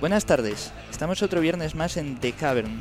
[0.00, 2.80] Buenas tardes, estamos otro viernes más en The Cavern.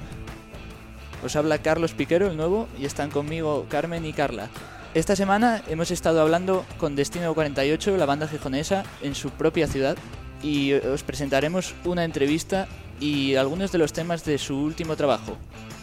[1.22, 4.48] Os habla Carlos Piquero, el nuevo, y están conmigo Carmen y Carla.
[4.94, 9.98] Esta semana hemos estado hablando con Destino 48, la banda gijonesa, en su propia ciudad,
[10.42, 12.70] y os presentaremos una entrevista
[13.02, 15.38] y algunos de los temas de su último trabajo.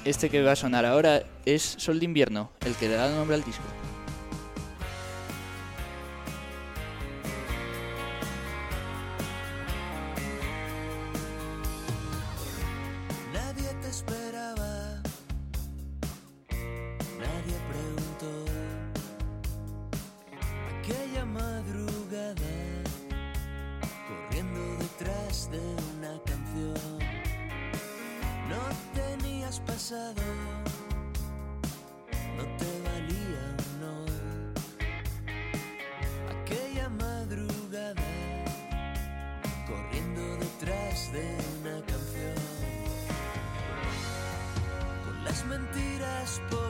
[0.06, 3.36] Este que va a sonar ahora es Sol de Invierno, el que le da nombre
[3.36, 3.62] al disco.
[29.46, 30.22] Tenías pasado,
[32.36, 33.44] no te valía
[33.80, 33.94] no.
[36.42, 38.02] Aquella madrugada,
[39.68, 42.36] corriendo detrás de una canción
[45.04, 46.65] con las mentiras por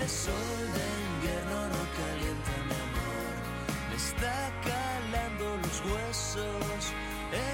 [0.00, 3.34] Este sol de invierno no calienta mi amor,
[3.90, 6.82] me está calando los huesos,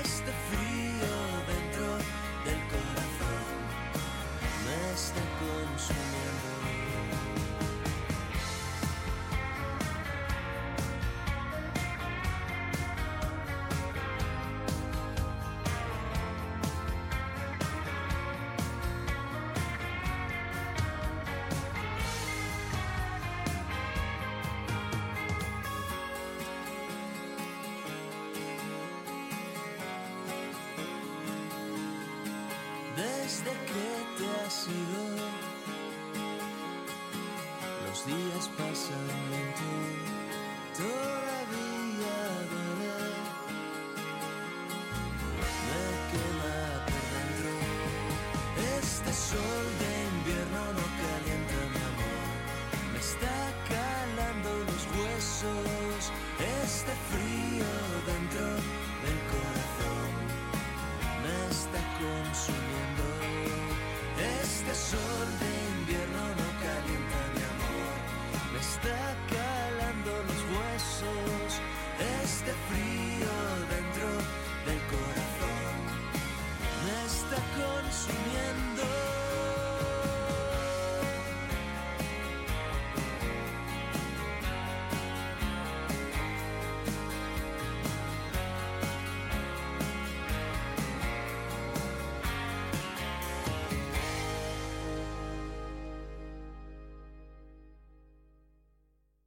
[0.05, 0.66] este frío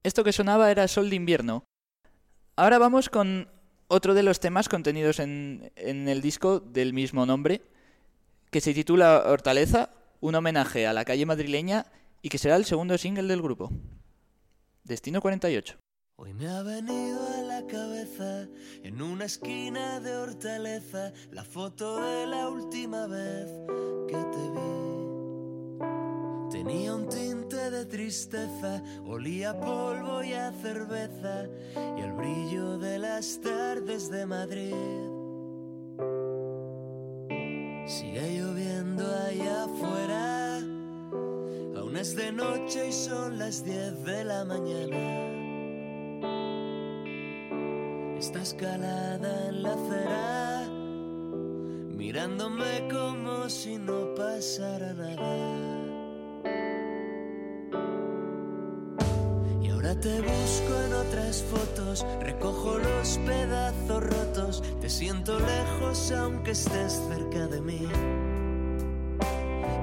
[0.10, 1.66] Esto que sonaba era Sol de Invierno.
[2.56, 3.48] Ahora vamos con
[3.88, 7.62] otro de los temas contenidos en, en el disco del mismo nombre,
[8.50, 9.90] que se titula Hortaleza,
[10.22, 11.86] un homenaje a la calle madrileña
[12.22, 13.72] y que será el segundo single del grupo.
[14.84, 15.78] Destino 48.
[16.16, 18.48] Hoy me ha venido a la cabeza
[18.84, 23.48] en una esquina de Hortaleza la foto de la última vez
[24.08, 24.90] que te vi.
[26.52, 33.00] Tenía un tinte de tristeza, olía a polvo y a cerveza y el brillo de
[33.00, 35.19] las tardes de Madrid.
[37.90, 40.58] Sigue lloviendo allá afuera,
[41.76, 44.96] aún es de noche y son las 10 de la mañana.
[48.20, 50.70] Está escalada en la acera,
[51.98, 55.79] mirándome como si no pasara nada.
[59.90, 67.02] Ahora te busco en otras fotos, recojo los pedazos rotos, te siento lejos aunque estés
[67.10, 67.88] cerca de mí.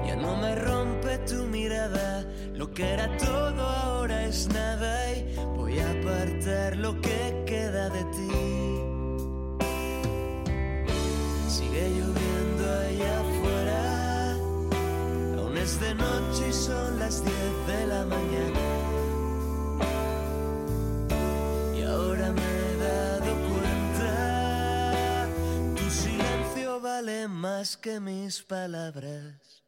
[0.05, 5.79] Ya no me rompe tu mirada, lo que era todo ahora es nada y voy
[5.79, 8.29] a apartar lo que queda de ti.
[11.49, 14.33] Sigue lloviendo allá afuera,
[15.41, 17.35] aún es de noche y son las 10
[17.67, 18.76] de la mañana.
[26.79, 29.63] Vale más que mis palabras.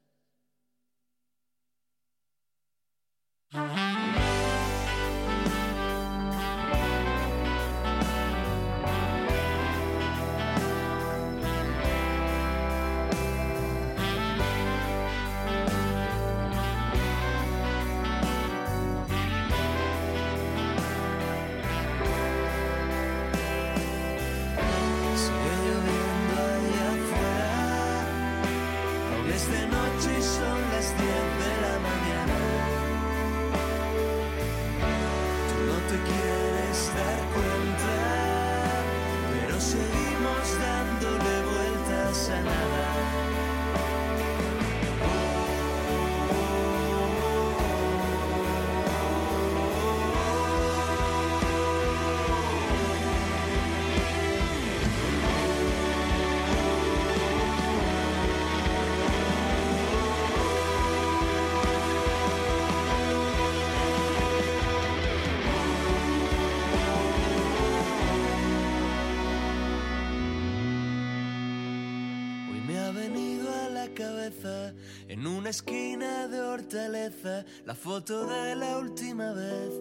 [74.40, 74.74] Cabeza
[75.08, 79.74] en una esquina de Hortaleza la foto de la última vez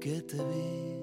[0.00, 0.96] que te vi.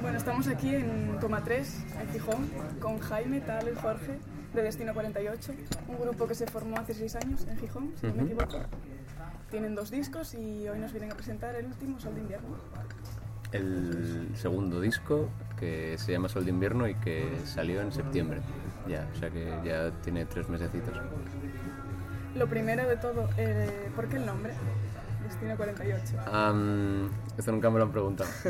[0.00, 2.50] Bueno, estamos aquí en Toma 3, en Gijón,
[2.80, 4.18] con Jaime, Tal y Jorge,
[4.54, 5.52] de Destino 48,
[5.88, 8.60] un grupo que se formó hace seis años en Gijón, si no me equivoco.
[9.50, 12.56] Tienen dos discos y hoy nos vienen a presentar el último, Sol de Invierno.
[13.52, 18.40] el segundo disco que se llama Sol de Invierno y que salió en septiembre.
[18.88, 20.94] Ya, o sea que ya tiene tres mesecitos.
[22.34, 24.52] Lo primero de todo, eh, ¿por qué el nombre?
[25.24, 26.16] Destino 48.
[26.32, 28.30] Am, esto nunca me lo han preguntado.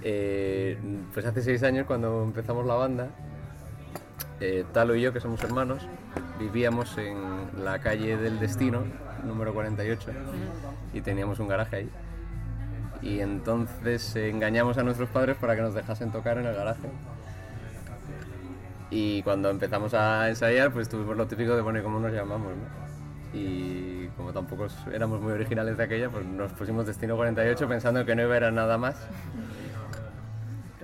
[0.00, 0.78] Eh, eh,
[1.12, 3.10] pues hace seis años cuando empezamos la banda,
[4.40, 5.88] eh, Talo y yo, que somos hermanos,
[6.38, 8.84] vivíamos en la calle del Destino,
[9.24, 10.10] número 48,
[10.94, 11.90] y teníamos un garaje ahí.
[13.02, 16.88] Y entonces engañamos a nuestros padres para que nos dejasen tocar en el garaje.
[18.90, 22.52] Y cuando empezamos a ensayar, pues tuvimos lo típico de, bueno, ¿y cómo nos llamamos?
[23.34, 28.16] Y como tampoco éramos muy originales de aquella, pues nos pusimos Destino 48 pensando que
[28.16, 28.96] no iba a ir a nada más.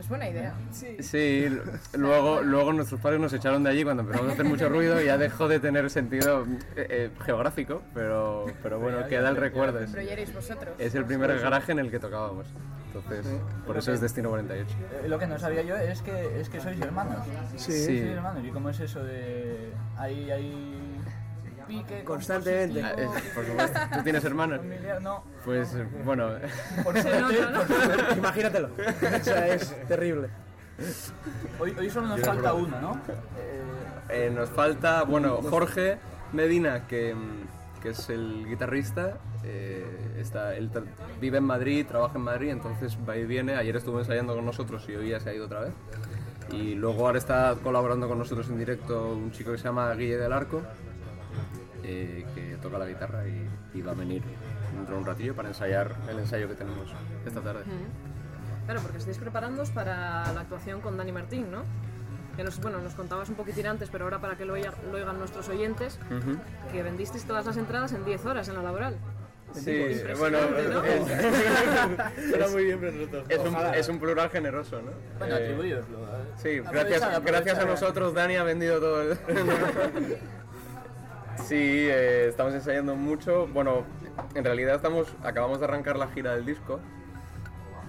[0.04, 0.52] Es buena idea.
[0.70, 1.46] Sí, Sí,
[1.96, 5.06] luego, luego nuestros padres nos echaron de allí cuando empezamos a hacer mucho ruido y
[5.06, 6.44] ya dejó de tener sentido
[6.76, 9.78] eh, eh, geográfico, pero, pero bueno, queda el recuerdo.
[9.78, 10.74] Es, Pero ya erais vosotros.
[10.78, 12.46] es el primer garaje en el que tocábamos.
[12.94, 13.26] Entonces,
[13.66, 14.70] por eso es Destino 48.
[15.04, 17.24] Eh, Lo que no sabía yo es que, es que sois hermanos.
[17.56, 17.72] Sí.
[17.86, 18.44] Sois hermanos.
[18.44, 19.72] ¿Y cómo es eso de.
[19.96, 20.83] Hay, hay
[21.66, 22.82] pique Constantemente.
[22.82, 23.80] Ah, compositivo, es- por supuesto.
[23.96, 24.60] ¿Tú tienes hermanos?
[25.02, 25.24] No.
[25.44, 26.30] Pues bueno,
[26.82, 28.14] Por suerte, por suerte.
[28.18, 28.68] Imagínatelo.
[28.68, 30.28] O sea, es terrible.
[31.60, 33.00] Hoy, hoy solo nos falta uno, ¿no?
[33.38, 35.98] Eh, eh, nos falta, bueno, Jorge
[36.32, 39.18] Medina, que, mm, que es el guitarrista.
[39.44, 39.84] eh,
[40.18, 40.70] está, él
[41.20, 43.54] vive en Madrid, trabaja en Madrid, entonces va y viene.
[43.56, 45.72] Ayer estuvo ensayando con nosotros y hoy ya se ha ido otra vez.
[46.50, 50.16] Y luego ahora está colaborando con nosotros en directo un chico que se llama Guille
[50.18, 50.62] del Arco,
[51.84, 54.22] eh, que toca la guitarra y, y va a venir
[54.74, 56.90] dentro de un ratillo para ensayar el ensayo que tenemos
[57.26, 57.62] esta tarde.
[58.64, 61.62] Claro, porque estáis preparándoos para la actuación con Dani Martín, ¿no?
[62.36, 64.96] Que nos, bueno, nos contabas un poquitín antes, pero ahora para que lo, oiga- lo
[64.96, 66.36] oigan nuestros oyentes, Ujú.
[66.72, 68.96] que vendisteis todas las entradas en 10 horas en la laboral.
[69.52, 70.38] Sí, bueno,
[70.72, 70.82] ¿no?
[70.84, 74.90] es, muy bien, pero es un, es un plural generoso, ¿no?
[75.18, 75.98] Bueno, Eh, atribuyoslo.
[76.38, 79.02] Sí, Aprovechad, gracias, gracias a nosotros Dani ha vendido todo.
[79.02, 79.16] el-
[81.38, 83.46] sí, eh, estamos ensayando mucho.
[83.48, 83.84] Bueno,
[84.34, 86.80] en realidad estamos acabamos de arrancar la gira del disco,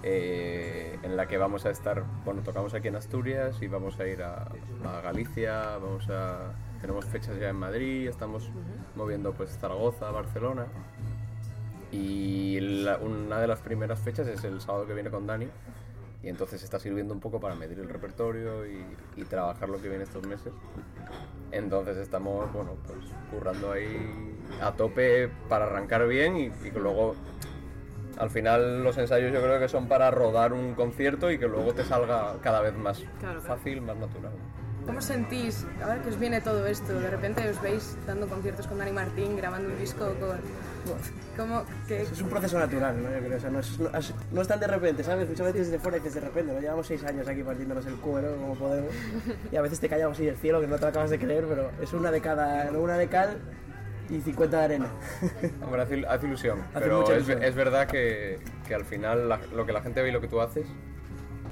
[0.04, 4.08] eh, en la que vamos a estar, bueno, tocamos aquí en Asturias y vamos a
[4.08, 4.48] ir a,
[5.04, 8.52] Galicia, vamos a tenemos fechas ya en Madrid, estamos
[8.96, 10.68] moviendo pues Zaragoza, Barcelona.
[11.92, 12.60] Y
[13.02, 15.48] una de las primeras fechas es el sábado que viene con Dani.
[16.26, 18.84] Y entonces está sirviendo un poco para medir el repertorio y,
[19.16, 20.52] y trabajar lo que viene estos meses.
[21.52, 22.98] Entonces estamos, bueno, pues
[23.30, 27.14] currando ahí a tope para arrancar bien y, y que luego,
[28.18, 31.74] al final, los ensayos yo creo que son para rodar un concierto y que luego
[31.76, 33.42] te salga cada vez más Claro, claro.
[33.42, 34.32] fácil, más natural.
[34.86, 38.78] ¿Cómo sentís, ahora que os viene todo esto, de repente os veis dando conciertos con
[38.78, 40.38] Dani Martín, grabando un disco con...
[41.36, 41.64] ¿Cómo?
[41.88, 42.04] ¿Qué?
[42.04, 43.10] Es un proceso natural, ¿no?
[43.12, 45.28] Yo creo, o sea, no, es, no, es- no es tan de repente, ¿sabes?
[45.28, 46.60] Muchas veces desde fuera dices de repente, ¿no?
[46.62, 48.94] Llevamos seis años aquí partiéndonos el cuero como podemos
[49.52, 51.46] y a veces te callamos así del cielo que no te lo acabas de creer,
[51.50, 53.38] pero es una de cada, no una de cal
[54.10, 54.88] y 50 de arena.
[55.64, 57.44] Hombre, hace, hace ilusión, Hace pero mucha es, ilusión.
[57.44, 60.28] es verdad que, que al final la- lo que la gente ve y lo que
[60.28, 60.68] tú haces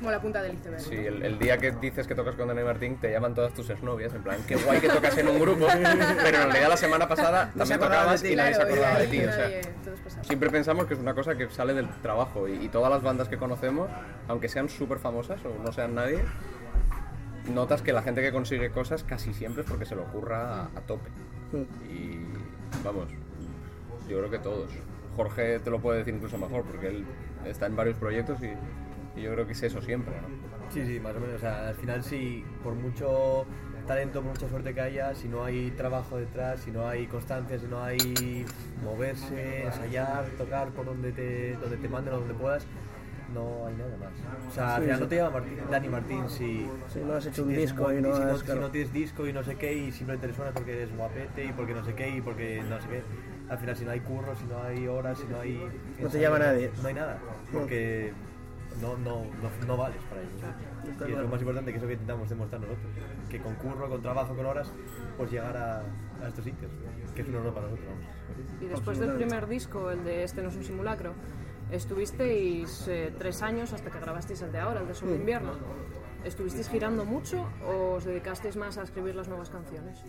[0.04, 0.82] Como la punta del iceberg.
[0.82, 3.70] Sí, el, el día que dices que tocas con Dani Martín te llaman todas tus
[3.70, 5.66] exnovias, en plan, qué guay que tocas en un grupo,
[6.22, 8.34] pero en realidad la semana pasada No se también tocabas ti.
[8.34, 9.20] y nadie se Claro, acordaba de ti.
[9.24, 9.50] O sea,
[10.24, 13.30] siempre pensamos que es una cosa que sale del trabajo y, y todas las bandas
[13.30, 13.90] que conocemos,
[14.28, 16.20] aunque sean súper famosas o no sean nadie,
[17.50, 20.64] notas que la gente que consigue cosas casi siempre es porque se lo ocurra a,
[20.66, 21.10] a tope.
[21.90, 22.20] Y
[22.84, 23.08] vamos,
[24.10, 24.70] yo creo que todos.
[25.16, 27.06] Jorge te lo puede decir incluso mejor porque él
[27.46, 28.52] está en varios proyectos y,
[29.16, 30.14] y yo creo que es eso siempre.
[30.22, 30.72] ¿no?
[30.72, 31.36] Sí, sí, más o menos.
[31.36, 33.46] O sea, al final sí, por mucho
[33.88, 37.60] talento, por mucha suerte que haya, si no hay trabajo detrás, si no hay constancia,
[37.60, 38.46] si no hay
[38.84, 42.66] moverse, ensayar, tocar por donde te, donde te manden o donde puedas,
[43.34, 44.12] no hay nada más.
[44.48, 45.04] O sea, al Sí, final sí.
[45.04, 48.02] no te llama Martín- Dani Martín si, Si no has hecho si un disco y
[48.02, 48.40] no si has...
[48.40, 48.62] si claro.
[48.62, 51.52] no tienes disco y no sé qué y simplemente te suena porque eres guapete y
[51.52, 53.04] porque no sé qué y porque no sé qué.
[53.50, 55.68] Al final si no hay curro, si no hay horas, si no hay...
[56.00, 56.72] No te llama nadie.
[56.82, 57.18] No hay nada,
[57.52, 58.14] porque
[58.82, 60.32] no, no, no, no vales para ello.
[60.90, 62.92] Está Y es lo más importante que es lo que intentamos demostrar nosotros.
[63.30, 64.72] Que con curro, con trabajo, con horas,
[65.18, 65.80] pues llegar a,
[66.24, 66.72] a estos sitios.
[67.16, 68.62] Que es un honor para nosotros, vamos.
[68.62, 71.14] Y después del primer disco, el de Este no es un simulacro,
[71.72, 75.54] estuvisteis eh, tres años hasta que grabasteis el de ahora, el de Solo Invierno.
[76.24, 80.04] ¿Estuvisteis girando mucho o os dedicasteis más a escribir las nuevas canciones?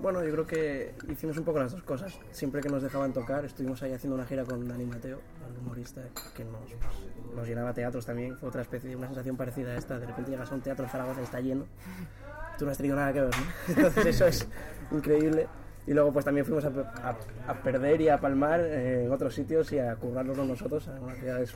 [0.00, 2.18] Bueno, yo creo que hicimos un poco las dos cosas.
[2.30, 5.18] Siempre que nos dejaban tocar, estuvimos ahí haciendo una gira con Dani Mateo,
[5.50, 6.02] el humorista,
[6.36, 8.36] que nos, pues, nos llenaba teatros también.
[8.38, 9.98] Fue otra especie una sensación parecida a esta.
[9.98, 11.66] De repente llegas a un teatro en Zaragoza y está lleno.
[12.58, 13.44] Tú no has tenido nada que ver, ¿no?
[13.76, 14.48] Entonces eso es
[14.92, 15.46] increíble.
[15.86, 19.72] Y luego pues también fuimos a, a- a perder y a palmar en otros sitios
[19.72, 21.54] y a currárnoslo nosotros a unas ciudades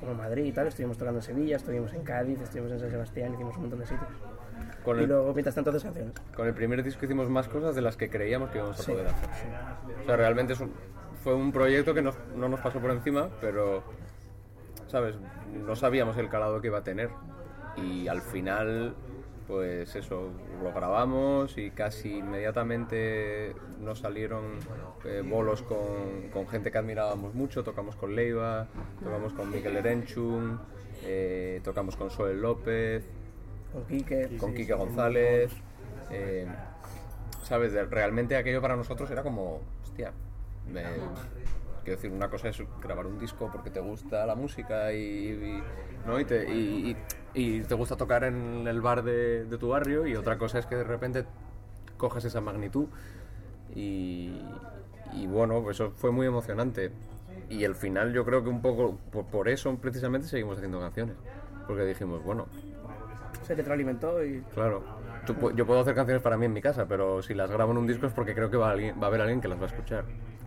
[0.00, 0.66] como Madrid y tal.
[0.66, 3.86] Estuvimos tocando en Sevilla, estuvimos en Cádiz, estuvimos en San Sebastián, hicimos un montón de
[3.86, 4.08] sitios.
[4.84, 6.12] Con Y luego mientras tanto haces canciones.
[6.36, 9.06] con el primer disco hicimos más cosas de las que creíamos que íbamos a poder
[9.06, 9.28] hacer.
[10.02, 10.72] O sea, realmente es un-
[11.22, 13.82] fue un proyecto que nos- no nos pasó por encima, pero,
[14.88, 15.16] ¿sabes?
[15.66, 17.08] No sabíamos el calado que iba a tener.
[17.76, 18.94] Y al final,
[19.48, 20.30] pues eso,
[20.62, 24.58] lo grabamos y casi inmediatamente nos salieron
[25.06, 27.62] eh, bolos con, con gente que admirábamos mucho.
[27.64, 28.66] Tocamos con Leiva,
[29.02, 30.58] tocamos con Miguel Erenchun,
[31.04, 33.04] eh, tocamos con Soel López,
[33.74, 34.36] Con Quique.
[34.38, 35.50] con Quique González.
[36.10, 36.46] eh,
[37.42, 37.72] ¿Sabes?
[37.72, 40.12] De- realmente aquello para nosotros era como, hostia,
[40.72, 40.82] me-
[41.82, 45.62] quiero decir, una cosa es grabar un disco porque te gusta la música y, y-
[46.06, 46.18] ¿no?
[46.18, 46.96] y, te, y-
[47.34, 50.58] y- y te gusta tocar en el bar de, de tu barrio y otra cosa
[50.58, 51.24] es que de repente
[51.98, 52.86] cojas esa magnitud
[53.74, 54.40] y,
[55.12, 56.92] y bueno, pues eso fue muy emocionante.
[57.50, 61.16] Y al final yo creo que un poco por, por eso precisamente seguimos haciendo canciones.
[61.66, 62.46] Porque dijimos, bueno,
[63.46, 64.82] Se retroalimentó y Claro.
[65.26, 67.78] Tú yo puedo hacer canciones para mí en mi casa, pero si las grabo en
[67.78, 69.64] un disco es porque creo que va, alguien- va a haber alguien que las va
[69.64, 70.04] a escuchar.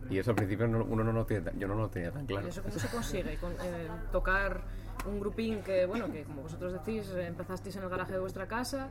[0.10, 2.26] Y eso al principio no- uno no lo tiene, tan- yo no lo tenía tan
[2.26, 2.46] claro.
[2.46, 3.38] ¿Y eso cómo se consigue?
[3.38, 4.62] Con, eh, tocar
[5.06, 8.48] un grupín que, bueno, que como vosotros decís, eh, empezasteis en el garaje de vuestra
[8.48, 8.90] casa,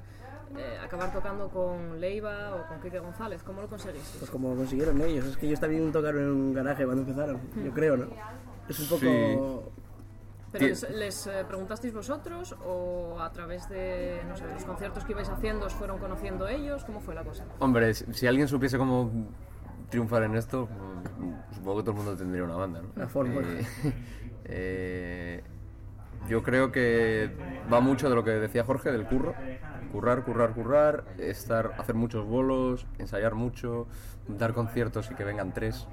[0.56, 4.16] eh, acabar tocando con Leiva o con Quique González, ¿cómo lo conseguisteis?
[4.18, 5.24] pues como consiguieron ellos.
[5.26, 8.06] Es que ellos también tocaron en un garaje cuando empezaron, yo creo, ¿no?
[8.68, 9.00] Es un poco...
[9.74, 9.82] Sí.
[10.52, 15.04] ¿Pero les, les, eh, preguntasteis vosotros o a través de, no sé, de los conciertos
[15.04, 16.84] que ibais haciendo os fueron conociendo ellos?
[16.84, 17.44] ¿Cómo fue la cosa?
[17.58, 19.10] Hombre, si, si alguien supiese cómo
[19.90, 22.88] triunfar en esto, mm, supongo que todo el mundo tendría una banda, ¿no?
[22.96, 23.46] La fórmula.
[23.48, 23.92] Eh,
[24.44, 25.42] eh,
[26.28, 27.30] yo creo que
[27.72, 29.34] va mucho de lo que decía Jorge, del curro.
[29.92, 33.86] Currar, currar, currar, estar, hacer muchos bolos, ensayar mucho,
[34.28, 35.86] dar conciertos y que vengan tres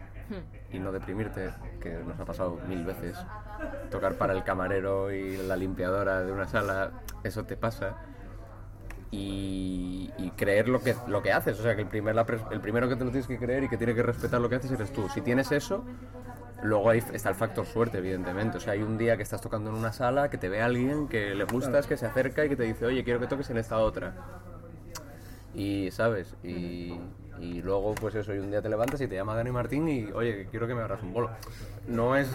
[0.71, 1.51] y no deprimirte,
[1.81, 3.17] que nos ha pasado mil veces.
[3.89, 6.91] Tocar para el camarero y la limpiadora de una sala,
[7.23, 7.97] eso te pasa.
[9.11, 12.89] Y, creer lo que, lo que haces, o sea que el, primer, la el primero
[12.89, 14.91] que te lo tienes que creer y que tiene que respetar lo que haces eres
[14.91, 15.07] tú.
[15.09, 15.85] Si tienes eso,
[16.63, 18.57] Luego está el factor suerte, evidentemente.
[18.57, 21.09] O sea, hay un día que estás tocando en una sala, que te ve alguien,
[21.09, 23.57] que le gustas, que se acerca y que te dice, oye, quiero que toques en
[23.57, 24.13] esta otra.
[25.53, 26.37] Y, ¿sabes?
[26.41, 26.97] Y,
[27.39, 30.11] y luego, pues eso, y un día te levantas y te llama Dani Martín y,
[30.11, 31.29] oye, quiero que me hagas un bolo.
[31.87, 32.29] No es...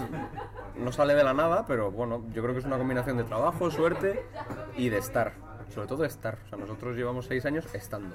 [0.77, 3.71] No sale de la nada, pero bueno, yo creo que es una combinación de trabajo,
[3.71, 4.25] suerte
[4.77, 5.33] y de estar.
[5.75, 6.39] Sobre todo de estar.
[6.47, 8.15] O sea, nosotros llevamos seis años estando.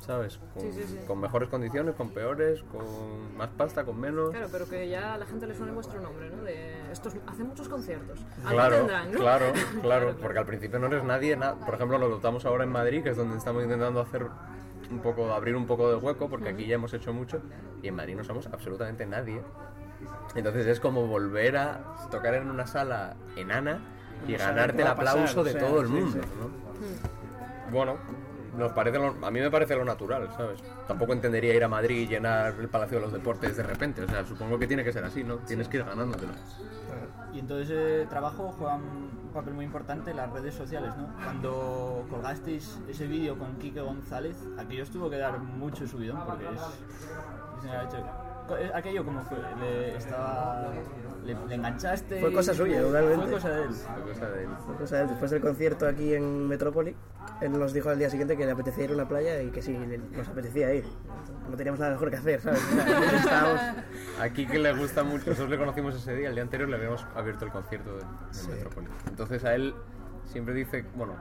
[0.00, 0.40] ¿Sabes?
[0.54, 0.98] Con, Sí, sí, sí.
[1.06, 4.30] con mejores condiciones, con peores, con más pasta, con menos.
[4.30, 6.42] Claro, pero que ya a la gente le suene vuestro nombre, ¿no?
[6.42, 8.18] De estos hace muchos conciertos.
[8.48, 9.18] Claro, tendrán, ¿no?
[9.20, 9.46] claro,
[9.82, 13.02] claro, porque al principio no eres nadie, na- por ejemplo lo notamos ahora en Madrid,
[13.02, 14.26] que es donde estamos intentando hacer
[14.90, 17.40] un poco, abrir un poco de hueco, porque aquí ya hemos hecho mucho,
[17.82, 19.40] y en Madrid no somos absolutamente nadie.
[20.34, 21.80] Entonces es como volver a
[22.10, 23.80] tocar en una sala enana
[24.26, 26.28] y No ganarte el pasar, aplauso de o sea, todo el sí, mundo, sí.
[26.40, 27.70] ¿no?
[27.72, 27.96] Bueno,
[28.56, 30.62] nos parece lo- a mí me parece lo natural, ¿sabes?
[30.90, 34.08] Tampoco entendería ir a Madrid y llenar el Palacio de los Deportes de repente, o
[34.08, 35.36] sea, supongo que tiene que ser así, ¿no?
[35.36, 36.32] Tienes que ir ganándotelo.
[37.32, 41.06] Y en todo ese trabajo juegan un papel muy importante las redes sociales, ¿no?
[41.22, 46.46] Cuando colgasteis ese vídeo con Quique González, aquello os tuvo que dar mucho subidón porque
[46.46, 46.60] es...
[46.60, 48.02] es- eh,
[48.74, 50.68] Aquello como fue, le, estaba,
[51.24, 52.20] le, le enganchaste.
[52.20, 53.26] Fue cosa suya, totalmente.
[53.26, 53.70] Fue cosa de él.
[53.74, 54.48] Fue cosa de él.
[54.82, 56.94] O sea, después del concierto aquí en Metrópoli,
[57.40, 59.62] él nos dijo al día siguiente que le apetecía ir a una playa y que
[59.62, 60.84] sí, le- nos apetecía ir.
[61.50, 62.60] No teníamos nada mejor que hacer, ¿sabes?
[63.14, 63.60] Estábamos...
[64.20, 67.04] Aquí que le gusta mucho, nosotros le conocimos ese día, el día anterior le habíamos
[67.16, 68.86] abierto el concierto de, de Metrópoli.
[69.08, 69.74] Entonces a él
[70.26, 71.14] siempre dice, bueno,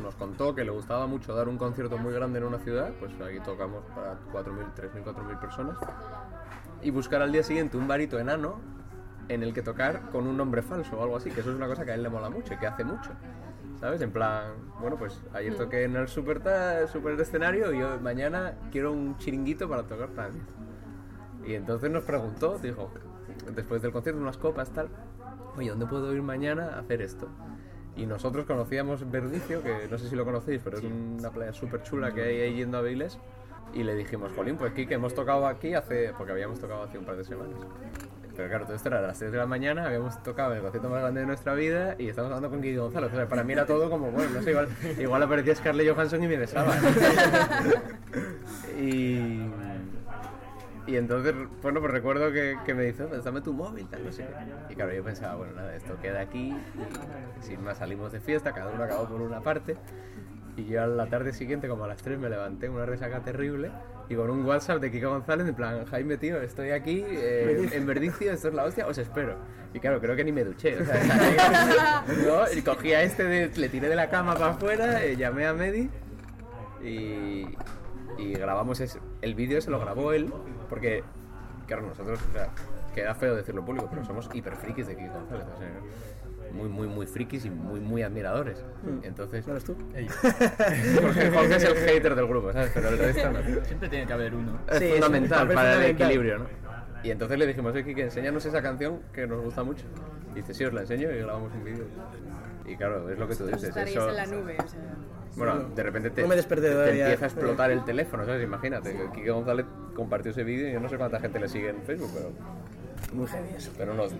[0.00, 3.10] nos contó que le gustaba mucho dar un concierto muy grande en una ciudad, pues
[3.20, 5.76] aquí tocamos para 4.000, 3.000, 4.000 personas,
[6.82, 8.60] y buscar al día siguiente un barito enano
[9.28, 11.66] en el que tocar con un nombre falso o algo así, que eso es una
[11.66, 13.10] cosa que a él le mola mucho y que hace mucho.
[13.80, 14.00] ¿Sabes?
[14.00, 16.42] En plan, bueno, pues ayer toqué en el super,
[16.90, 20.40] super escenario y yo mañana quiero un chiringuito para tocar mí.
[21.46, 22.90] Y entonces nos preguntó, dijo,
[23.54, 24.88] después del concierto, unas copas, tal,
[25.56, 27.28] oye, ¿dónde puedo ir mañana a hacer esto?
[27.96, 31.82] Y nosotros conocíamos Verdicio, que no sé si lo conocéis, pero es una playa súper
[31.82, 33.18] chula que hay ahí yendo a Viles.
[33.78, 37.04] Y le dijimos, Jolín, pues Kike, hemos tocado aquí hace, porque habíamos tocado hace un
[37.04, 37.54] par de semanas.
[38.36, 40.88] Pero claro, todo esto era a las 3 de la mañana, habíamos tocado el concierto
[40.88, 43.12] más grande de nuestra vida y estamos hablando con Kike González.
[43.12, 46.24] O sea, para mí era todo como, bueno, no sé, igual, igual aparecía Scarlett Johansson
[46.24, 46.74] y me besaba.
[48.80, 49.48] y,
[50.88, 54.24] y entonces, bueno, pues recuerdo que, que me dice, dame tu móvil, tal, no sé
[54.24, 54.72] qué.
[54.72, 56.52] Y claro, yo pensaba, bueno, nada, esto queda aquí,
[57.42, 59.76] sin más salimos de fiesta, cada uno acabó por una parte.
[60.58, 63.70] Y yo a la tarde siguiente, como a las 3, me levanté una resaca terrible
[64.08, 67.86] y con un WhatsApp de Kiko González, en plan, Jaime, tío, estoy aquí eh, en
[67.86, 69.36] Verdicio, esto es la hostia, os espero.
[69.72, 70.76] Y claro, creo que ni me duché.
[70.80, 72.52] O sea, ¿no?
[72.58, 75.52] Y cogí a este, de- le tiré de la cama para afuera, eh, llamé a
[75.52, 75.88] Medi
[76.82, 77.46] y,
[78.18, 80.32] y grabamos ese- el vídeo, se lo grabó él,
[80.68, 81.04] porque,
[81.68, 82.48] claro, nosotros, o sea,
[82.94, 85.46] queda feo decirlo público, pero somos hiper frikis de Kiko González.
[85.54, 85.68] O sea,
[86.52, 88.64] muy, muy, muy frikis y muy, muy admiradores.
[89.02, 89.76] Entonces, ¿No eres tú?
[91.00, 92.70] Jorge, Jorge es el hater del grupo, ¿sabes?
[92.74, 93.64] Pero el resto no.
[93.64, 94.58] Siempre tiene que haber uno.
[94.70, 96.46] Es Sí, es fundamental un papel para el equilibrio, ¿no?
[97.02, 99.84] Y entonces le dijimos, oye, Kike, enséñanos esa canción que nos gusta mucho.
[100.32, 101.84] Y dice, sí, os la enseño y grabamos un vídeo.
[102.66, 103.64] Y claro, es lo que tú dices.
[103.64, 104.80] Estaréis Eso, en la nube, o sea.
[105.36, 107.04] bueno, de repente te, No me te todavía.
[107.04, 108.42] empieza a explotar el teléfono, ¿sabes?
[108.42, 111.70] Imagínate, que Kike González compartió ese vídeo y yo no sé cuánta gente le sigue
[111.70, 112.30] en Facebook, pero,
[113.14, 113.72] Muy eso.
[113.78, 114.12] pero nos,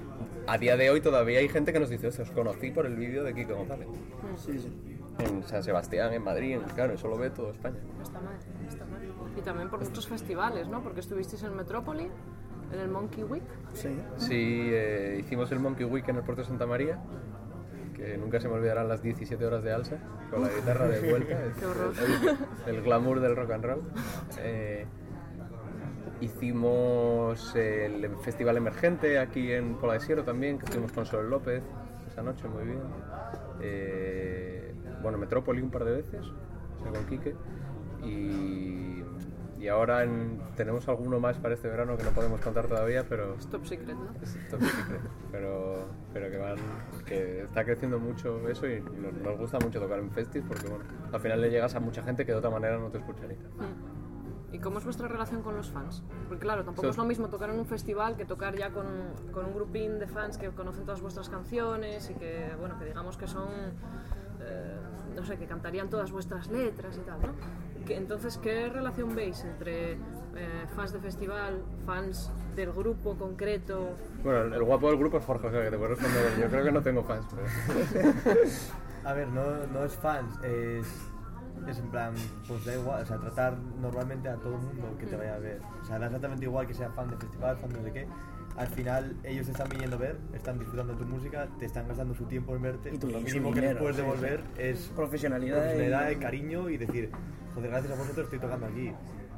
[0.49, 2.97] a día de hoy todavía hay gente que nos dice, "Hostia, os conocí por el
[2.97, 3.89] vídeo de Kike González.
[4.37, 4.99] Sí, sí.
[5.19, 7.79] En San Sebastián, en Madrid, en, claro, eso lo ve todo España.
[7.97, 9.01] No está mal, no está mal.
[9.37, 10.83] Y también por muchos festivales, ¿no?
[10.83, 12.09] Porque estuvisteis en Metrópoli,
[12.73, 13.43] en el Monkey Week.
[13.75, 13.89] Sí.
[14.17, 17.01] Sí, eh, hicimos el Monkey Week en el puerto de Santa María,
[17.97, 19.97] que nunca se me olvidarán las 17 horas de alza,
[20.31, 21.93] con la guitarra de vuelta, el, Qué horror.
[22.67, 23.81] el- el glamour del rock and roll.
[24.39, 24.87] Eh,
[26.21, 31.63] hicimos el Festival Emergente aquí en Pola de Siero también, que estuvimos con Sol López
[32.11, 32.81] esa noche, muy bien.
[33.61, 37.35] Eh, bueno, Metrópoli un par de veces, o sea, con Quique.
[38.05, 39.03] Y,
[39.59, 43.35] y ahora en- tenemos alguno más para este verano que no podemos contar todavía, pero
[43.35, 44.09] Es top secret, ¿no?
[44.23, 45.01] es top secret,
[45.33, 46.57] pero, pero que van
[47.07, 50.85] que está creciendo mucho eso y nos, nos gusta mucho tocar en festis porque bueno,
[51.13, 53.37] al final le llegas a mucha gente que de otra manera no te escucharía.
[54.53, 56.03] ¿Y cómo es vuestra relación con los fans?
[56.29, 58.87] Porque claro, tampoco So- es lo mismo tocar en un festival que tocar ya con,
[59.33, 63.19] con un grupín de fans que conocen todas vuestras canciones y que, bueno, que digamos
[63.19, 63.49] que son,
[64.41, 64.77] eh,
[65.15, 67.85] no sé, que cantarían todas vuestras letras y tal, ¿no?
[67.85, 69.99] Que- entonces, ¿qué relación veis entre eh,
[70.75, 73.91] fans de festival, fans del grupo concreto?
[74.25, 76.39] Bueno, el, el guapo del grupo es Jorge, o sea, que te puedo responder.
[76.41, 78.11] Yo creo que no tengo fans, pero...
[79.05, 80.87] A ver, no, no es fans, es,
[81.71, 82.15] es en plan,
[82.47, 85.39] pues da igual, o sea, tratar normalmente a todo el mundo que te vaya a
[85.39, 85.61] ver.
[85.83, 88.07] O sea, da exactamente igual que sea fan de festival, fan de no sé qué.
[88.57, 91.87] Al final, ellos te están viniendo a ver, están disfrutando de tu música, te están
[91.87, 92.91] gastando su tiempo en verte.
[92.93, 94.63] Y tu- lo y mínimo que les puedes devolver sí.
[94.63, 97.11] es Profesionalidad profesionalidad y- y cariño y decir,
[97.55, 98.93] joder, gracias a vosotros estoy tocando aquí.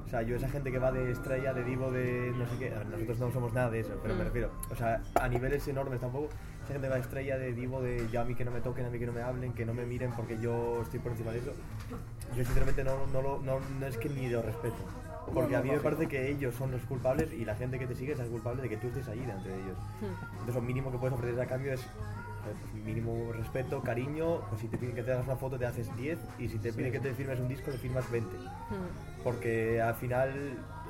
[0.07, 2.73] O sea, yo esa gente que va de estrella, de divo, de no sé qué,
[2.91, 6.31] nosotros no somos nada de eso, pero me refiero, o sea, a niveles enormes tampoco,
[6.65, 8.87] esa gente va de estrella, de divo, de yo a mí que no me toquen,
[8.87, 11.33] a mí que no me hablen, que no me miren porque yo estoy por encima
[11.33, 11.53] de eso.
[12.37, 14.77] Yo sinceramente no, no, lo- no, no es que ni lo respeto.
[15.35, 17.95] Porque a mí me parece que ellos son los culpables y la gente que te
[17.95, 19.77] sigue es el culpable de que tú estés ahí delante de ellos.
[20.33, 21.81] Entonces lo mínimo que puedes ofrecer a cambio es
[22.43, 25.95] pues, mínimo respeto, cariño, pues si te piden que te hagas una foto te haces
[25.97, 28.29] 10 y si te piden que te firmes un disco le firmas 20.
[29.23, 30.33] Porque al final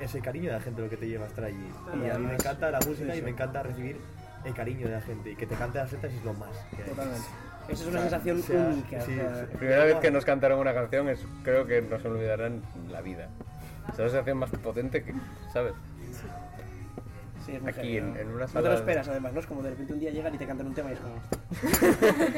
[0.01, 1.67] es el cariño de la gente lo que te lleva a estar allí.
[2.05, 3.97] Y a mí me encanta la música y me encanta recibir
[4.45, 6.51] el cariño de la gente y que te cante las letras es lo más.
[6.77, 6.89] que hay.
[6.91, 7.27] Totalmente.
[7.69, 8.97] Esa es una O sea, sensación o sea, única.
[8.97, 9.57] o sí, sea, sí.
[9.59, 13.29] Primera vez que nos cantaron una canción es, creo que nos olvidarán la vida.
[13.93, 15.15] Es la sensación más potente que,
[15.53, 15.75] ¿sabes?
[17.47, 18.69] sí, es muy Aquí en, una No te sala...
[18.71, 19.41] lo esperas, además, ¿no?
[19.41, 21.15] Es como de repente un día llegan y te cantan un tema y es como...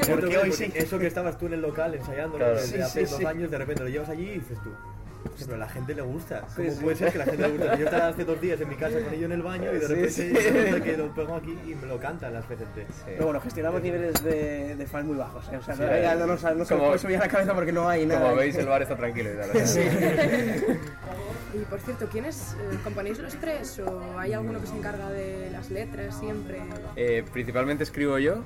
[0.06, 0.70] ¿Por qué hoy hoy sí?
[0.74, 2.54] Eso que estabas tú en el local ensayando Claro.
[2.54, 3.26] desde Sí, hace sí, dos sí.
[3.26, 4.70] años, de repente lo llevas allí y dices tú.
[5.24, 6.44] "Hostia, Pero a la gente le gusta.
[6.48, 6.82] Sí, ¿Cómo sí.
[6.82, 7.76] puede ser que la gente le gusta?
[7.76, 9.80] Yo estaba hace dos días en mi casa con ellos en el baño y de
[9.80, 10.80] Sí, repente sí.
[10.82, 12.86] que lo pongo aquí y me lo cantan las gente.
[13.06, 15.44] Pero bueno, gestionamos niveles de, de fans muy bajos.
[15.52, 15.56] ¿eh?
[15.56, 15.82] O sea, Sí.
[16.18, 18.22] no nos, no se puede subir a la cabeza porque no hay nada.
[18.22, 19.82] Como veis, el bar está tranquilo y sea,
[21.54, 25.50] Y por cierto, ¿quiénes eh, componéis los tres o hay alguno que se encarga de
[25.50, 26.60] las letras siempre?
[26.96, 28.42] Eh, principalmente escribo yo,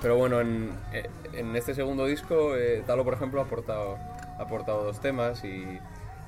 [0.00, 3.98] pero bueno, en, eh, en este segundo disco, eh, Talo, por ejemplo, ha aportado,
[4.38, 5.78] ha aportado dos temas y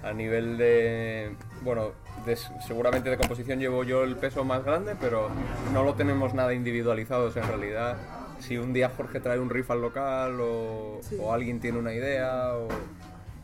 [0.02, 1.92] a nivel de, bueno,
[2.24, 5.28] de- seguramente de composición llevo yo el peso más grande, pero
[5.72, 7.96] no lo tenemos nada individualizado, o sea, en realidad,
[8.40, 12.54] si un día Jorge trae un riff al local o, o alguien tiene una idea
[12.54, 12.68] o...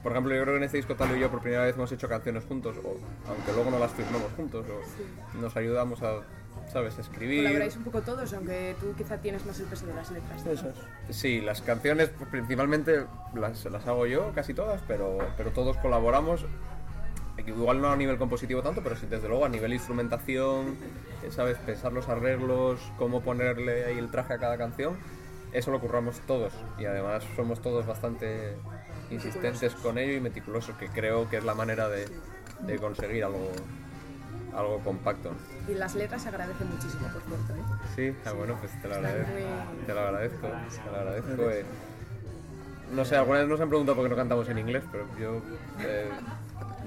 [0.02, 1.92] Por ejemplo, yo creo que en este disco Talo y yo por primera vez hemos
[1.92, 2.96] hecho canciones juntos, o,
[3.28, 6.14] aunque luego no las firmamos juntos, o nos ayudamos a,
[6.72, 7.42] ¿sabes?, escribir.
[7.44, 10.46] Colaboráis un poco todos, aunque tú quizá tienes más el peso de las letras.
[10.46, 11.16] Eso es.
[11.16, 16.46] Sí, las canciones pues, principalmente las, las hago yo, casi todas, pero, pero todos colaboramos.
[17.46, 20.76] Igual no a nivel compositivo tanto, pero sí desde luego a nivel instrumentación,
[21.30, 21.56] ¿sabes?
[21.58, 24.96] Pensar los arreglos, cómo ponerle ahí el traje a cada canción,
[25.52, 26.52] eso lo curramos todos.
[26.78, 28.56] Y además somos todos bastante
[29.10, 32.06] insistentes con ello y meticulosos, que creo que es la manera de,
[32.60, 33.50] de conseguir algo,
[34.54, 35.32] algo compacto.
[35.68, 37.54] Y las letras se agradecen muchísimo, por cierto.
[37.54, 37.76] ¿eh?
[37.96, 39.30] Sí, ah, bueno, pues te lo agradezco.
[39.32, 40.46] muy- Te lo agradezco,
[40.84, 41.50] te lo agradezco.
[41.50, 41.64] eh.
[42.92, 45.40] No sé, algunas nos han preguntado por qué no cantamos en inglés, pero yo
[45.80, 46.10] eh,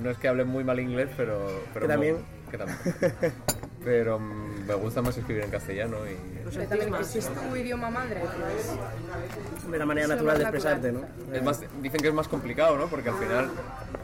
[0.02, 1.48] no es que hable muy mal inglés, pero...
[1.74, 2.18] pero Que también.
[2.52, 2.80] que también.
[3.84, 6.44] Pero mm, me gusta más escribir en castellano y...
[6.54, 9.72] Pero también que si es tu idioma madre, pues...
[9.72, 11.02] De la manera lo natural de expresarte, ¿no?
[11.34, 12.88] Es más, dicen que es más complicado, ¿no?
[12.88, 13.50] Porque al final,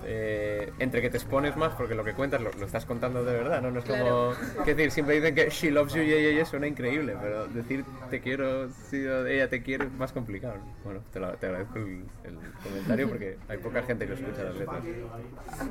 [0.05, 3.33] eh, entre que te expones más, porque lo que cuentas lo, lo estás contando de
[3.33, 3.71] verdad, ¿no?
[3.71, 4.33] No es Claro.
[4.55, 4.63] como...
[4.65, 7.85] Que decir, siempre dicen que she loves you, yeah, yeah, yeah, suena increíble, pero decir
[8.09, 10.55] te quiero, o ella te quiere es más complicado.
[10.57, 10.75] ¿no?
[10.83, 14.55] Bueno, te, lo- te agradezco el, el comentario porque hay poca gente que escucha las
[14.55, 14.83] letras.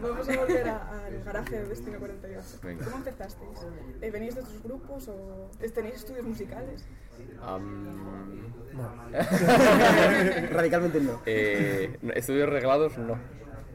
[0.03, 2.47] Vamos a volver a- al garaje de Destino 48.
[2.63, 2.85] Venga.
[2.85, 3.59] ¿Cómo empezasteis?
[4.01, 6.60] Eh, ¿Venís de otros grupos o tenéis estudios musicales?
[7.43, 8.51] Am,
[10.53, 11.21] Radicalmente no.
[11.27, 13.19] eh, estudios reglados, no.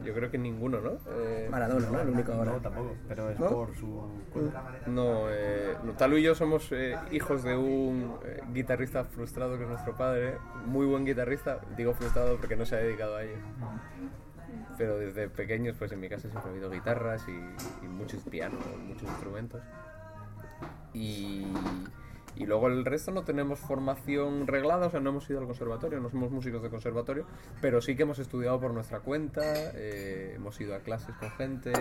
[0.04, 0.98] Yo creo que ninguno, ¿no?
[1.10, 2.00] Eh, Maradona, ¿no?
[2.00, 2.52] El único ahora.
[2.52, 3.48] No, tampoco, pero es ¿No?
[3.48, 4.62] por su cuenta.
[4.86, 9.64] No, eh, no, Talo y yo somos eh, hijos de un eh, guitarrista frustrado que
[9.64, 10.34] es nuestro padre,
[10.66, 13.36] muy buen guitarrista, digo frustrado porque no se ha dedicado a ello.
[14.78, 18.60] Pero desde pequeños, pues en mi casa siempre ha habido guitarras y, y muchos pianos,
[18.86, 19.62] muchos instrumentos.
[20.92, 21.46] Y,
[22.36, 26.00] y luego el resto no tenemos formación reglada, o sea, no hemos ido al conservatorio,
[26.00, 27.26] no somos músicos de conservatorio,
[27.60, 29.42] pero sí que hemos estudiado por nuestra cuenta,
[29.74, 31.72] eh, hemos ido a clases con gente.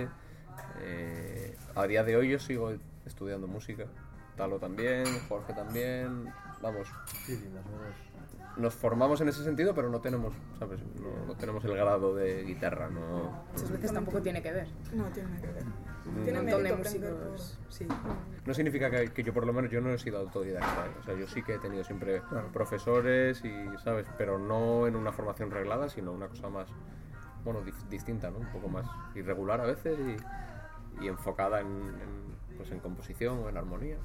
[0.82, 2.72] eh, a día de hoy yo sigo
[3.06, 3.86] estudiando música,
[4.38, 6.26] Talo también, Jorge también,
[6.62, 6.88] vamos,
[7.26, 8.15] Sí, sí, más o menos.
[8.58, 10.80] Nos formamos en ese sentido, pero no tenemos, ¿sabes?
[11.02, 14.68] No, no tenemos el grado de guitarra, no, Muchas veces tampoco tiene que ver.
[14.94, 15.64] No, tiene nada que ver.
[16.06, 17.60] Un Tiene montón de músicos.
[17.70, 17.88] Sí.
[18.46, 20.92] No significa que, que yo por lo menos yo no he sido autodidacta, ¿eh?
[21.00, 22.22] o sea, yo sí que he tenido siempre
[22.54, 23.52] profesores y,
[23.84, 24.08] ¿sabes?
[24.18, 26.68] Pero no en una formación reglada, sino una cosa más
[27.44, 28.38] bueno, dif- distinta, ¿no?
[28.38, 33.50] Un poco más irregular a veces y, y enfocada en, en, pues en composición o
[33.50, 33.98] en armonía.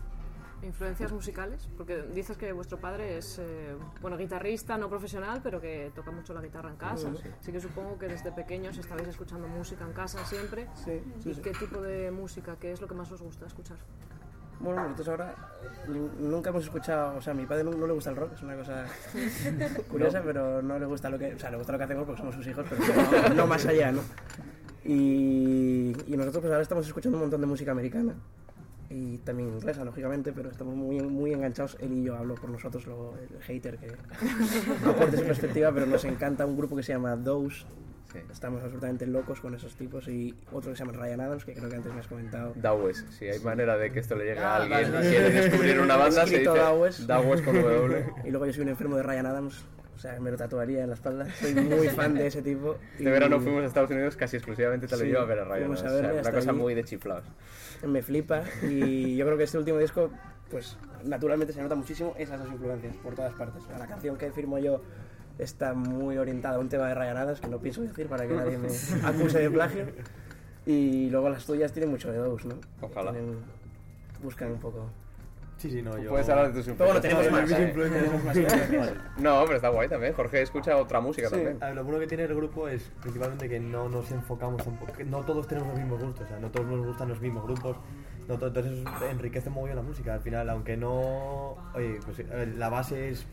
[0.63, 5.91] Influencias musicales, porque dices que vuestro padre es eh, bueno guitarrista no profesional, pero que
[5.95, 7.09] toca mucho la guitarra en casa.
[7.09, 7.29] Mm, sí.
[7.41, 10.67] Así que supongo que desde pequeños estabais escuchando música en casa siempre.
[10.75, 11.41] Sí, sí, ¿Y sí.
[11.41, 12.57] qué tipo de música?
[12.61, 13.79] ¿Qué es lo que más os gusta escuchar?
[14.61, 15.35] Bueno, nosotros ahora
[15.89, 18.35] nu- nunca hemos escuchado, o sea, a mi padre no, no le gusta el rock,
[18.35, 18.85] es una cosa
[19.89, 22.19] curiosa, pero no le gusta lo que, o sea, le gusta lo que hacemos porque
[22.21, 22.83] somos sus hijos, pero
[23.31, 24.03] no, no más allá, ¿no?
[24.85, 28.15] Y, y nosotros pues ahora estamos escuchando un montón de música americana
[28.91, 32.85] y también inglesa, lógicamente, pero estamos muy, muy enganchados, él y yo hablo por nosotros,
[32.87, 33.87] luego el hater que
[34.85, 37.65] no aporte su perspectiva, pero nos encanta un grupo que se llama Those,
[38.13, 38.19] Sí.
[38.33, 41.69] estamos absolutamente locos con esos tipos y otro que se llama Ryan Adams, que creo
[41.71, 42.53] que antes me has comentado.
[42.57, 45.07] Dawes, si hay manera de que esto le llegue a Ah, alguien vale.
[45.07, 47.07] y quiere descubrir una banda, se dice Dawes.
[47.07, 48.05] Dawes con W.
[48.25, 49.65] Y luego yo soy un enfermo de Ryan Adams,
[50.01, 51.27] sea, me lo tatuaría en la espalda.
[51.35, 52.77] Soy muy fan de ese tipo.
[52.93, 55.41] Este y verano fuimos a Estados Unidos casi exclusivamente tal Sí, y yo a ver
[55.41, 55.71] a Ryan.
[55.71, 56.59] o sea, una cosa allí.
[56.59, 57.25] muy de chiflados.
[57.87, 60.11] Me flipa y yo creo que este último disco,
[60.51, 63.63] pues naturalmente se nota muchísimo esas dos influencias por todas partes.
[63.75, 64.81] O la canción que firmo yo
[65.39, 68.35] está muy orientada a un tema de Ryan Adams, que no pienso decir para que
[68.35, 68.69] nadie me
[69.05, 69.87] acuse de plagio.
[70.67, 72.57] Y luego las tuyas tienen mucho de Dose, ¿no?
[72.81, 73.13] Ojalá.
[73.13, 73.39] Tienen-
[74.23, 74.91] buscan un poco...
[75.61, 76.09] Sí, sí, no, yo...
[76.09, 77.21] Puedes hablar de tus bueno, influencias.
[77.21, 77.73] tenemos más, mis ¿eh?
[77.75, 78.93] Tenemos más.
[79.19, 80.15] No, pero está guay también.
[80.15, 81.35] Jorge escucha otra música Sí.
[81.35, 81.63] también.
[81.63, 84.93] A ver, lo bueno que tiene el grupo es principalmente que no nos enfocamos tampoco,
[85.05, 87.77] no todos tenemos los mismos gustos, o sea, no todos nos gustan los mismos grupos,
[88.27, 92.71] no entonces enriquece muy bien la música al final, aunque no, oye, pues ver, la
[92.71, 93.27] base es,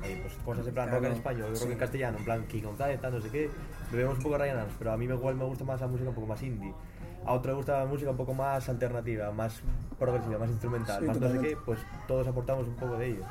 [0.00, 1.70] pues, pues cosas en plan rock en español, rock sí.
[1.70, 3.50] en castellano, en plan King González, tal, no sé qué,
[3.92, 6.14] bebemos un poco Ryan Adams, pero a mí igual me gusta más la música un
[6.16, 6.74] poco más indie.
[7.24, 9.60] A otro le gusta la música un poco más alternativa, más
[9.98, 13.24] progresiva, más instrumental, Sí, más no sé qué, pues todos aportamos un poco de ello.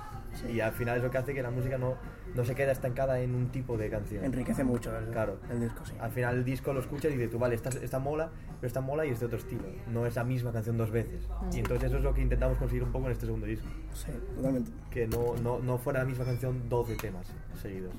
[0.50, 1.96] Y al final es lo que hace que la música no,
[2.36, 4.24] no se quede estancada en un tipo de canción.
[4.24, 5.40] Enriquece mucho el, Claro.
[5.50, 5.92] el disco, sí.
[6.00, 8.30] Al final el disco lo escuchas y dices tú, vale, esta, esta mola,
[8.62, 9.64] pero esta mola y es de otro estilo.
[9.92, 11.28] No es la misma canción dos veces.
[11.52, 13.68] Y entonces eso es lo que intentamos conseguir un poco en este segundo disco.
[13.94, 14.72] Sí, totalmente.
[14.90, 17.28] Que no, no, no fuera la misma canción 12 temas
[17.62, 17.94] seguidos.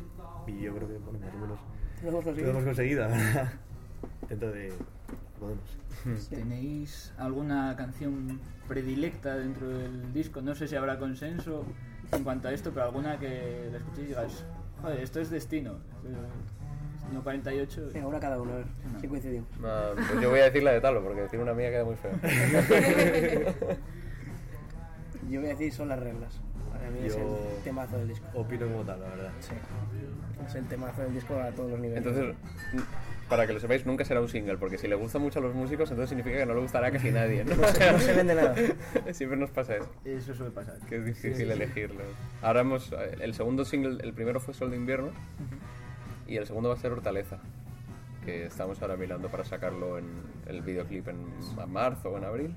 [0.46, 1.58] Y yo creo que, bueno, más o menos
[2.02, 2.50] Lo hemos lo conseguido.
[2.50, 3.06] hemos conseguido.
[4.30, 4.72] Dentro de...
[5.42, 6.28] Podemos.
[6.30, 10.40] ¿Tenéis alguna canción predilecta dentro del disco?
[10.40, 11.64] No sé si habrá consenso
[12.12, 14.44] en cuanto a esto, pero alguna que la escuchéis y digáis,
[14.80, 15.74] joder, esto es Destino.
[17.00, 17.88] Destino 48.
[17.92, 19.00] Venga, ahora cada uno, a ver No.
[19.00, 19.48] si coincidimos.
[19.64, 21.96] Ah, pues yo voy a decir la de Talo, porque decir una mía queda muy
[21.96, 22.12] feo.
[25.30, 26.40] Yo voy a decir son las reglas.
[26.70, 27.22] Para mí es Yo-
[27.56, 28.26] el temazo del disco.
[28.34, 29.30] Opino como tal, la verdad.
[29.40, 29.52] Sí.
[30.46, 32.04] Es el temazo del disco a todos los niveles.
[32.06, 32.36] Entonces,
[33.32, 35.54] para que lo sepáis, nunca será un single, porque si le gusta mucho a los
[35.54, 37.44] músicos, entonces significa que no le gustará a casi nadie.
[37.44, 37.56] ¿no?
[37.56, 38.54] no, se, no se vende nada.
[39.12, 40.76] Siempre nos pasa eso, Eso suele pasar.
[40.86, 41.50] que es difícil Sí.
[41.52, 42.02] elegirlo.
[42.42, 45.12] Ahora hemos, el segundo single, el primero fue Sol de Invierno,
[46.26, 47.38] y el segundo va a ser Hortaleza,
[48.24, 50.04] que estamos ahora mirando para sacarlo en
[50.46, 51.24] el videoclip en
[51.68, 52.54] marzo o en abril.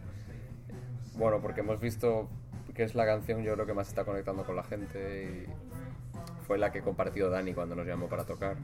[1.15, 2.29] Bueno, porque hemos visto
[2.73, 6.57] que es la canción yo creo que más está conectando con la gente y fue
[6.57, 8.57] la que compartió Dani cuando nos llamó para tocar.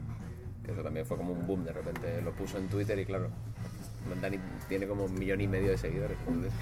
[0.63, 2.21] Que eso también fue como un boom de repente.
[2.21, 3.29] Lo puso en Twitter y claro,
[4.21, 6.17] Dani tiene como un millón y medio de seguidores.
[6.27, 6.53] Entonces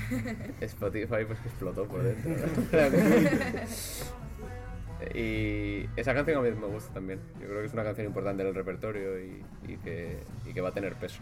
[0.61, 2.31] Spotify pues que explotó por dentro.
[5.15, 7.19] y esa canción a mí me gusta también.
[7.39, 10.61] Yo creo que es una canción importante en el repertorio y, y que, y que
[10.61, 11.21] va a tener peso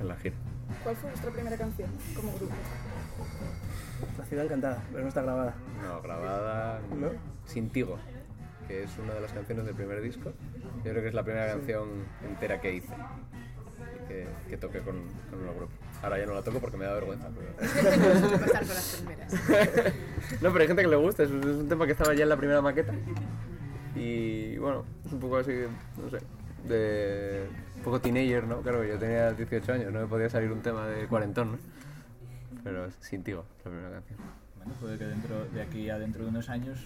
[0.00, 0.34] en la gira.
[0.82, 2.54] ¿Cuál fue vuestra primera canción como grupo?
[4.18, 5.54] La ciudad encantada, pero no está grabada.
[5.82, 7.10] No, grabada ¿No?
[7.46, 7.98] Sin Tigo,
[8.68, 10.32] que es una de las canciones del primer disco.
[10.84, 11.88] Yo creo que es la primera canción
[12.28, 12.94] entera que hice
[14.08, 14.96] que, que toqué con,
[15.30, 15.72] con el grupo.
[16.02, 17.28] Ahora ya no la toco porque me da vergüenza.
[17.28, 19.32] pero- Suele pasar con las primeras.
[20.42, 22.22] no, pero hay gente que le gusta, es, un- es un tema que estaba ya
[22.24, 22.92] en la primera maqueta.
[23.94, 25.52] Y bueno, es un poco así,
[26.02, 26.18] no sé,
[26.68, 27.46] de
[27.76, 28.60] un poco teenager, ¿no?
[28.62, 31.58] Claro, yo tenía 18 años, no me podía salir un tema de cuarentón, ¿no?
[32.64, 34.18] Pero es Sin Tigo, la primera canción.
[34.56, 36.78] Bueno, puede que dentro de aquí a dentro de unos años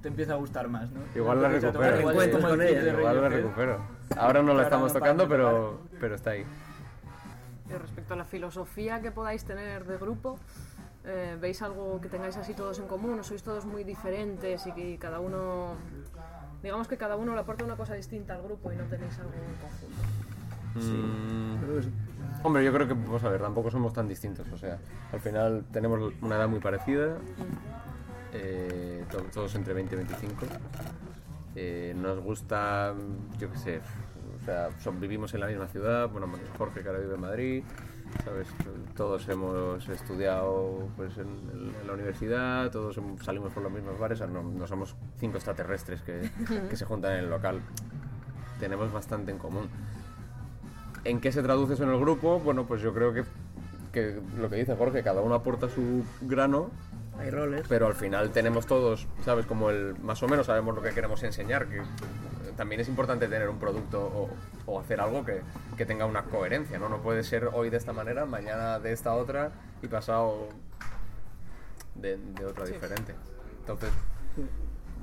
[0.00, 1.00] te empiece a gustar más, ¿no?
[1.14, 2.00] Igual la recupero.
[2.00, 3.78] igual con ella, Igual la recupero.
[4.16, 6.44] Ahora no la estamos no tocando, pero, pero está ahí.
[7.68, 10.38] Y respecto a la filosofía que podáis tener de grupo,
[11.04, 14.72] eh, ¿veis algo que tengáis así todos en común o sois todos muy diferentes y
[14.72, 15.74] que cada uno,
[16.62, 19.32] digamos que cada uno le aporta una cosa distinta al grupo y no tenéis algo
[19.32, 20.02] en conjunto?
[20.74, 21.92] Mm, Creo que sí.
[22.42, 24.46] Hombre, yo creo que, vamos a ver, tampoco somos tan distintos.
[24.52, 24.78] O sea,
[25.12, 27.18] al final tenemos una edad muy parecida,
[28.32, 30.46] eh, to- todos entre 20 y 25.
[31.56, 32.94] Eh, nos gusta,
[33.38, 33.80] yo qué sé,
[34.40, 36.08] o sea, son- vivimos en la misma ciudad.
[36.08, 37.64] Bueno, Jorge, que ahora vive en Madrid.
[38.24, 38.48] ¿sabes?
[38.96, 41.28] Todos hemos estudiado pues, en,
[41.80, 46.28] en la universidad, todos salimos por los mismos bares, no, no somos cinco extraterrestres que,
[46.68, 47.60] que se juntan en el local.
[48.58, 49.68] Tenemos bastante en común.
[51.04, 52.40] ¿En qué se traduce eso en el grupo?
[52.40, 53.22] Bueno, pues yo creo que,
[53.92, 56.70] que lo que dice Jorge, cada uno aporta su grano,
[57.20, 57.66] Hay roles.
[57.68, 59.46] pero al final tenemos todos, ¿sabes?
[59.46, 61.82] Como el más o menos sabemos lo que queremos enseñar, que eh,
[62.56, 64.30] también es importante tener un producto o,
[64.66, 65.42] o hacer algo que,
[65.76, 66.88] que tenga una coherencia, ¿no?
[66.88, 69.52] No puede ser hoy de esta manera, mañana de esta otra
[69.82, 70.48] y pasado
[71.94, 73.14] de, de otra diferente.
[73.60, 73.90] Entonces,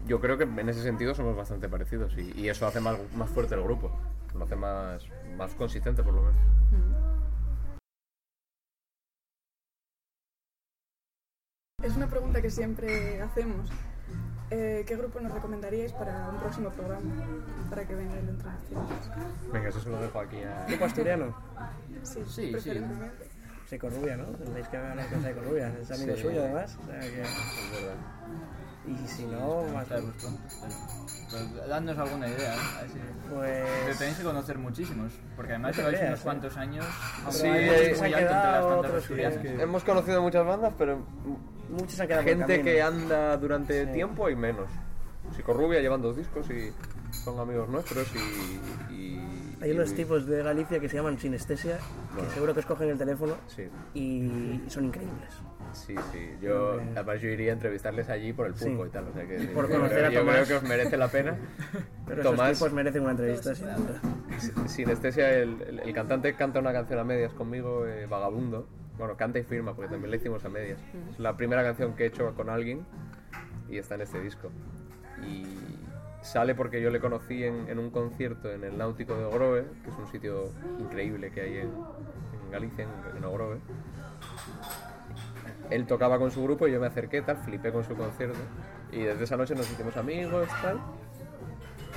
[0.08, 3.30] yo creo que en ese sentido somos bastante parecidos y, y eso hace más, más
[3.30, 3.91] fuerte el grupo,
[4.36, 5.03] lo hace más,
[5.38, 6.97] más consistente por lo menos.
[11.84, 13.70] Es una pregunta que siempre hacemos.
[14.50, 17.06] Eh, ¿Qué grupo nos recomendaríais para un próximo programa?
[17.70, 18.88] Para que venga el entrevistado.
[19.54, 20.66] Venga, eso se lo dejo aquí a...
[20.68, 21.36] ¿Grupo asturiano?
[22.02, 22.52] Sí, Sí, sí.
[22.52, 23.28] preferentemente.
[23.68, 24.24] Seco Rubia, ¿no?
[24.26, 25.72] Tendréis que hablar con Seco Rubia.
[25.80, 26.22] Es amigo Sí.
[26.24, 26.78] suyo, además.
[26.82, 27.06] O sea que...
[27.06, 27.96] Es verdad.
[28.88, 29.86] Y si no, más...
[29.88, 30.34] Claro, pues.
[31.30, 32.56] Pues dadnos alguna idea.
[33.34, 33.97] Pues...
[34.00, 36.23] tenéis que conocer muchísimos, porque además No lleváis creas, unos ¿eh?
[36.23, 36.86] cuantos años.
[37.32, 39.38] Sí, muy alto se han entre las quedado bandas otros asturianas.
[39.39, 41.06] que- Hemos conocido muchas bandas, pero
[41.69, 43.91] Muchos se han quedado gente que anda durante Sí.
[43.91, 44.67] tiempo y menos.
[45.36, 46.71] Psicorrubia llevan dos discos y
[47.12, 48.93] son amigos nuestros y...
[48.93, 48.97] y-
[49.62, 51.80] Hay unos tipos de Galicia que se llaman sinestesia,
[52.13, 52.28] Bueno.
[52.30, 53.63] que seguro que escogen el teléfono Sí,
[53.96, 55.30] y son increíbles.
[55.74, 56.30] sí, sí.
[56.41, 58.65] Yo, además yo iría a entrevistarles allí por el Sí.
[58.65, 59.08] pulpo y tal.
[59.08, 60.36] O sea que, por yo conocer a yo Tomás.
[60.36, 61.36] creo que os merece la pena.
[62.08, 64.02] Pero Tomás, esos tipos merecen una entrevista, sin duda.
[64.67, 68.67] Sinestesia, el, el- el cantante canta una canción a medias conmigo, eh, Vagabundo.
[68.98, 70.80] Bueno, canta y firma, porque también la hicimos a medias.
[71.12, 72.86] Es la primera canción que he hecho con alguien
[73.70, 74.50] y está en este disco.
[75.24, 75.46] Y
[76.28, 79.96] sale porque yo le conocí en, un concierto en el Náutico de Ogrove, que es
[79.98, 81.72] un sitio increíble que hay en,
[82.52, 83.62] Galicia, en, en.
[85.70, 88.40] Él tocaba con su grupo y yo me acerqué, tal, flipé con su concierto.
[88.92, 90.80] Y desde esa noche nos hicimos amigos, tal.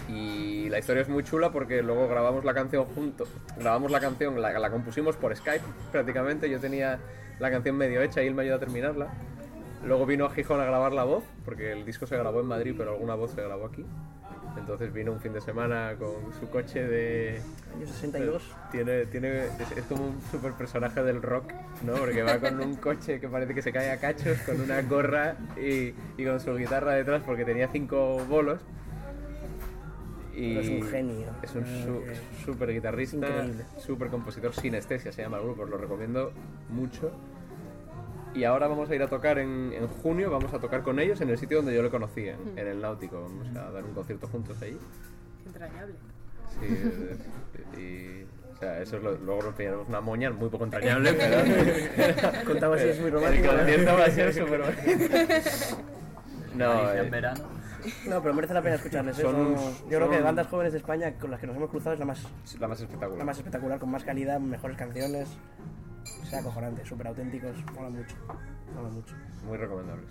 [0.09, 3.29] Y la historia es muy chula porque luego grabamos la canción juntos.
[3.59, 6.51] Grabamos la canción, la, la compusimos por Skype prácticamente.
[6.51, 6.99] Yo tenía
[7.39, 9.09] la canción medio hecha y él me ayudó a terminarla.
[9.85, 12.75] Luego vino a Gijón a grabar la voz, porque el disco se grabó en Madrid,
[12.77, 13.85] pero alguna voz se grabó aquí.
[14.59, 17.41] Entonces vino un fin de semana con su coche de...
[17.77, 18.43] Año 62.
[18.71, 21.53] Tiene, tiene, es, es como un super personaje del rock,
[21.85, 21.95] ¿no?
[21.95, 25.37] Porque va con un coche que parece que se cae a cachos, con una gorra
[25.57, 28.61] y, y con su guitarra detrás porque tenía cinco bolos.
[30.35, 31.27] Y Pero es un genio.
[31.43, 33.27] Es un Eh, su- que- súper guitarrista,
[33.79, 36.33] súper compositor, Sinestesia se llama el grupo, os lo recomiendo
[36.71, 37.13] mucho.
[38.35, 41.21] Y ahora vamos a ir a tocar en, en junio, vamos a tocar con ellos
[41.21, 43.21] en el sitio donde yo le conocí, en, en el Náutico.
[43.23, 44.79] Vamos a dar un concierto juntos ahí.
[45.47, 45.95] Entrañable.
[46.61, 46.67] Sí,
[47.77, 51.13] eh, y, o sea, eso es lo- luego nos pillaremos una moña muy poco entrañable,
[51.15, 52.45] pero...
[52.47, 53.51] Contaba así, es muy romántico.
[53.51, 54.61] El concierto va a ser súper
[56.55, 57.45] No, eh, en verano.
[58.09, 59.19] No, pero merece la pena escucharles.
[59.19, 59.23] ¿eh?
[59.23, 61.57] Son Son- yo creo que de son- bandas jóvenes de España con las que nos
[61.57, 62.23] hemos cruzado es la más,
[62.59, 63.19] la más espectacular.
[63.19, 65.29] la más espectacular, con más calidad, mejores canciones.
[66.31, 68.15] Sea, acojonante, súper auténticos, mola mucho.
[68.75, 69.15] Mola mucho.
[69.47, 70.07] Muy recomendables.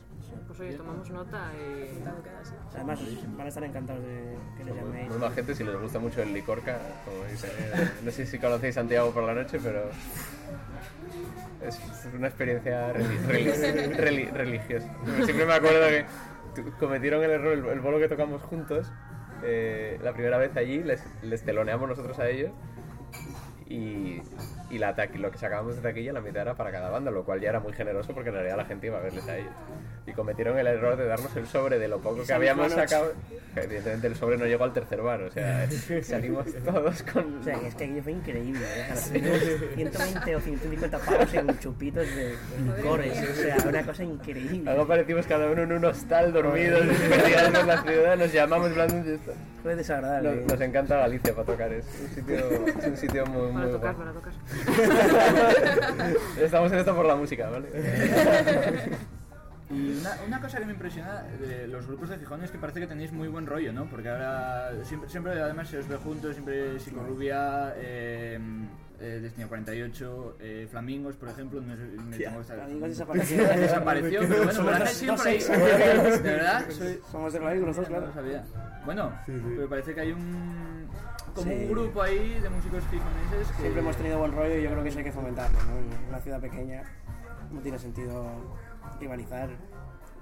[0.47, 2.03] Pues oye, tomamos nota y...
[2.75, 2.99] Además,
[3.38, 5.10] van a estar encantados de que les llaméis.
[5.10, 7.51] Muy más gente si les gusta mucho el licorca, como dicen.
[7.58, 9.89] eh, No sé si conocéis Santiago por la noche, pero
[11.65, 14.88] es es una experiencia reli- reli- reli- religiosa.
[15.23, 16.05] Siempre me acuerdo que
[16.79, 18.91] cometieron el error, el, el bolo que tocamos juntos,
[19.43, 22.51] eh, la primera vez allí, les, les teloneamos nosotros a ellos
[23.67, 24.21] y,
[24.69, 27.39] y la lo que sacábamos de taquilla la mitad era para cada banda, lo cual
[27.39, 29.53] ya era muy generoso porque en realidad la gente iba a verles a ellos.
[30.05, 33.13] Y cometieron el error de darnos el sobre de lo poco que habíamos sacado.
[33.53, 35.67] Que evidentemente el sobre no llegó al tercer bar, o sea,
[36.03, 37.39] salimos todos con...
[37.39, 38.62] O sea, es que aquello fue increíble.
[38.62, 38.88] ¿eh?
[39.13, 39.39] Dimos
[39.75, 42.36] 120 o 150 pavos en chupitos de
[42.77, 43.29] licores.
[43.29, 44.62] O sea, una cosa increíble.
[44.63, 49.15] Luego aparecimos cada uno en un hostal dormidos, en la ciudad, nos llamamos hablando de
[49.15, 49.34] esto.
[49.62, 50.36] Fue desagradable.
[50.36, 53.71] Nos, nos encanta Galicia para tocar, es un sitio, es un sitio muy, Para muy
[53.73, 54.08] tocar, guay.
[54.08, 54.34] para tocar.
[56.41, 57.67] Estamos en esto por la música, ¿vale?
[59.71, 62.87] Y una, cosa que me impresiona de los grupos de Gijón es que parece que
[62.87, 63.85] tenéis muy buen rollo, ¿no?
[63.85, 68.39] Porque ahora siempre, siempre además se os ve juntos, siempre Psicorrubia, eh,
[69.01, 71.62] eh, Destino 48, eh, Flamingos, por ejemplo.
[71.62, 71.75] Me
[72.17, 73.38] Tía, tengo que estar- Flamingos desapareció.
[73.57, 75.47] Desapareció, pero bueno, hace siempre ex.
[75.49, 76.65] ¿De verdad?
[76.69, 78.08] Soy- Somos de Flamingos los dos, no claro.
[78.08, 78.43] lo sabía.
[78.85, 80.87] Bueno, pero parece que hay un
[81.35, 81.58] como Sí.
[81.58, 84.83] un grupo ahí de músicos gijoneses que Siempre hemos tenido buen rollo y yo creo
[84.83, 85.58] que eso hay que fomentarlo.
[85.63, 85.77] ¿no?
[85.77, 86.81] En una ciudad pequeña
[87.52, 88.25] no tiene sentido
[89.00, 89.50] rivalizar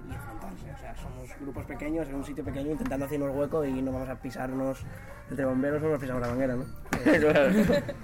[0.06, 0.72] y enfrentarse.
[0.72, 4.08] O sea, somos grupos pequeños en un sitio pequeño intentando hacernos hueco y no vamos
[4.08, 4.84] a pisarnos
[5.30, 6.64] entre bomberos, no nos pisamos la manguera, ¿no?
[7.20, 7.52] claro.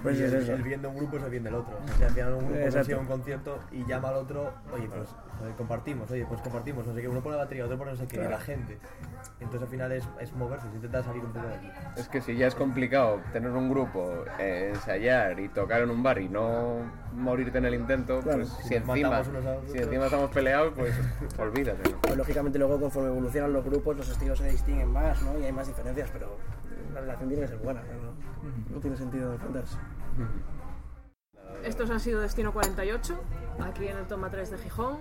[0.03, 0.53] Pues es eso.
[0.53, 1.77] El bien de un grupo es el bien del otro.
[1.83, 5.09] O sea, al final un grupo consigue un concierto y llama al otro, oye, pues
[5.57, 8.07] compartimos, oye, pues compartimos, no sé qué, uno pone la batería, otro pone no sé
[8.07, 8.77] qué, y la gente.
[9.39, 11.71] Entonces al final es, es moverse, es intentar salir un poco de aquí.
[11.97, 16.03] Es que si ya es complicado tener un grupo, eh, ensayar y tocar en un
[16.03, 16.79] bar y no
[17.15, 18.39] morirte en el intento, Claro.
[18.39, 19.27] pues Si encima, otros.
[19.71, 20.93] si estamos peleados, pues
[21.39, 21.89] olvídate.
[21.91, 22.01] ¿no?
[22.01, 25.37] Pues, lógicamente luego conforme evolucionan los grupos los estilos se distinguen más, ¿no?
[25.39, 26.37] Y hay más diferencias, pero
[26.93, 28.73] la relación tiene que ser buena, ¿no?
[28.75, 29.77] No tiene sentido enfrentarse.
[31.63, 33.19] Estos han sido Destino 48,
[33.63, 34.97] aquí en el Toma 3 de Gijón.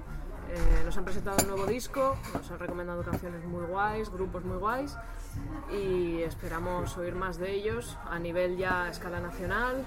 [0.50, 4.58] Eh, nos han presentado un nuevo disco, nos han recomendado canciones muy guays, grupos muy
[4.58, 4.96] guays
[5.72, 9.84] y esperamos oír más de ellos a nivel ya a escala nacional,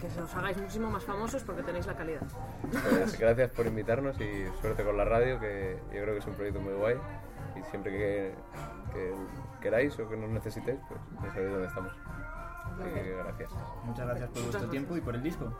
[0.00, 2.26] que se os hagáis muchísimo más famosos porque tenéis la calidad.
[2.70, 6.34] Pues gracias por invitarnos y suerte con la radio, que yo creo que es un
[6.34, 6.96] proyecto muy guay.
[7.54, 8.34] Y siempre que,
[8.94, 9.14] que
[9.60, 11.92] queráis o que nos necesitéis, pues ya sabéis dónde estamos.
[12.80, 13.50] Así que gracias.
[13.84, 15.52] Muchas gracias por vuestro tiempo y por el disco.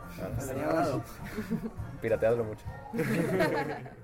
[2.01, 2.65] Pirateadlo mucho.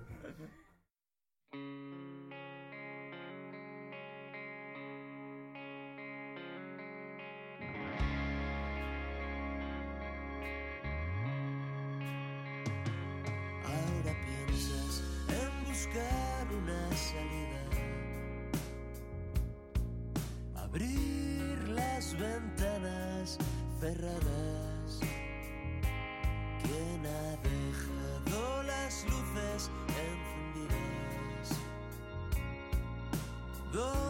[16.00, 17.64] buscar una salida.
[20.56, 23.38] Abrir las ventanas
[23.80, 25.00] cerradas.
[26.62, 31.50] ¿Quién ha dejado las luces encendidas?
[33.74, 34.09] ¿Dónde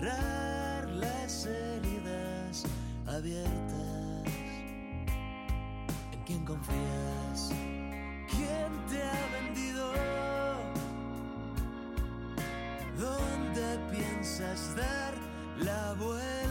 [0.00, 2.64] cerrar las heridas
[3.06, 4.24] abiertas.
[6.12, 7.52] ¿En quién confías?
[8.30, 9.92] ¿Quién te ha vendido?
[12.98, 15.14] ¿Dónde piensas dar
[15.58, 16.49] la vuelta?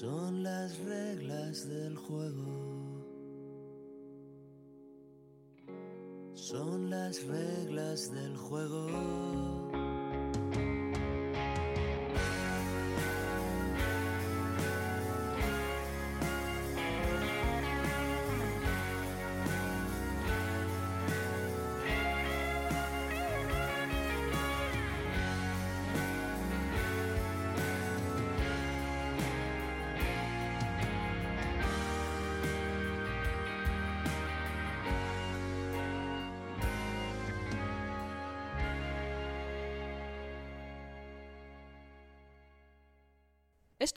[0.00, 3.02] Son las reglas del juego.
[6.34, 8.86] Son las reglas del juego.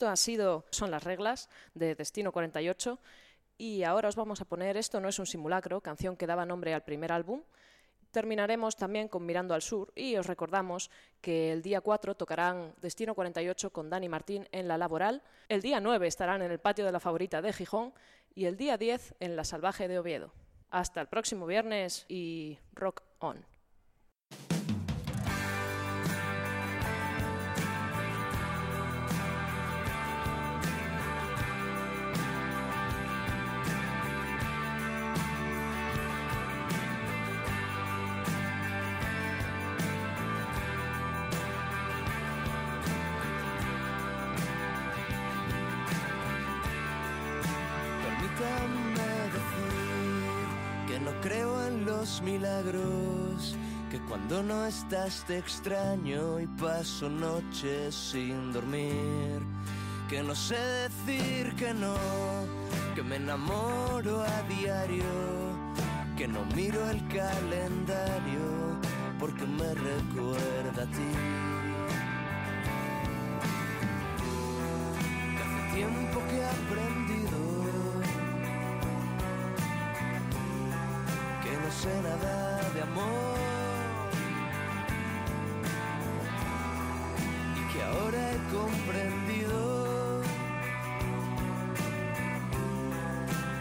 [0.02, 2.98] Esto ha sido Son las reglas de Destino 48
[3.56, 6.74] y ahora os vamos a poner Esto no es un simulacro, canción que daba nombre
[6.74, 7.42] al primer álbum
[8.10, 10.90] Terminaremos también con Mirando al Sur y os recordamos
[11.20, 15.78] que el día 4 tocarán Destino 48 con Dani Martín en La Laboral, el día
[15.78, 17.94] 9 estarán en el patio de la favorita de Gijón
[18.34, 20.32] y el día 10 en La Salvaje de Oviedo.
[20.70, 23.51] Hasta el próximo viernes y rock on.
[50.92, 53.56] Que no creo en los milagros,
[53.90, 59.40] que cuando no estás te extraño y paso noches sin dormir,
[60.10, 61.96] que no sé decir que no,
[62.94, 65.14] que me enamoro a diario,
[66.14, 68.76] que no miro el calendario
[69.18, 71.12] porque me recuerda a ti.
[75.74, 76.44] Tiempo que he
[81.84, 83.36] nada de amor
[87.56, 90.22] y que ahora he comprendido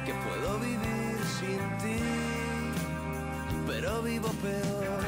[0.05, 1.99] que puedo vivir sin ti,
[3.65, 5.00] pero vivo peor.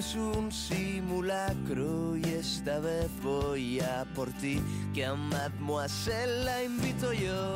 [0.00, 4.58] Es un simulacro y esta vez voy a por ti,
[4.94, 7.54] que a Mademoiselle la invito yo,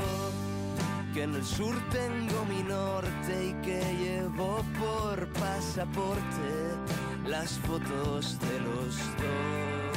[1.14, 6.50] que en el sur tengo mi norte y que llevo por pasaporte
[7.26, 9.94] las fotos de los dos.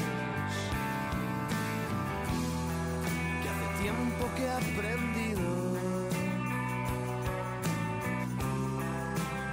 [3.42, 5.48] que hace tiempo que he aprendido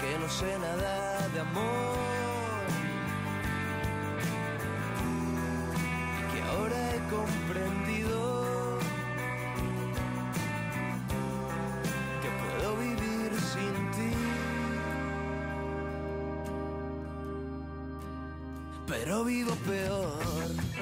[0.01, 2.24] que no sé nada de amor
[18.95, 20.74] Pero vivo peor.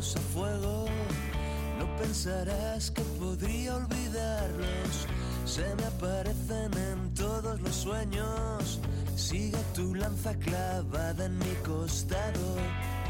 [0.00, 0.86] A fuego,
[1.78, 5.06] No pensarás que podría olvidarlos.
[5.44, 8.80] Se me aparecen en todos los sueños.
[9.14, 12.56] Sigue tu lanza clavada en mi costado.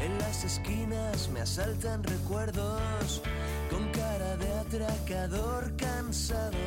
[0.01, 3.21] En las esquinas me asaltan recuerdos.
[3.69, 6.57] Con cara de atracador cansado.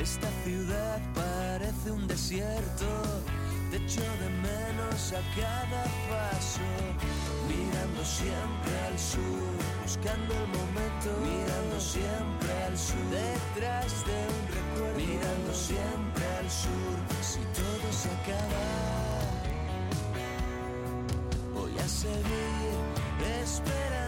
[0.00, 2.86] Esta ciudad parece un desierto.
[3.70, 6.60] Te echo de menos a cada paso.
[7.48, 11.08] Mirando siempre al sur, buscando el momento.
[11.22, 14.98] Mirando siempre al sur, detrás de un recuerdo.
[14.98, 18.64] Mirando siempre al sur, si todo se acaba.
[21.54, 22.84] Voy a seguir
[23.42, 24.03] esperando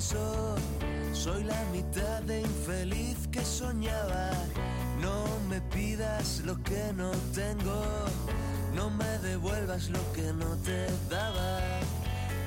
[0.00, 4.30] Soy la mitad de infeliz que soñaba.
[5.02, 7.84] No me pidas lo que no tengo.
[8.74, 11.58] No me devuelvas lo que no te daba.